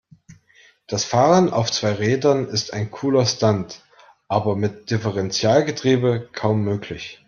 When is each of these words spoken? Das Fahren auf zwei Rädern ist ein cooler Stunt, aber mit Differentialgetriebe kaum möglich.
Das 0.87 1.03
Fahren 1.05 1.51
auf 1.53 1.71
zwei 1.71 1.91
Rädern 1.91 2.47
ist 2.47 2.73
ein 2.73 2.89
cooler 2.89 3.23
Stunt, 3.27 3.83
aber 4.27 4.55
mit 4.55 4.89
Differentialgetriebe 4.89 6.27
kaum 6.31 6.63
möglich. 6.63 7.19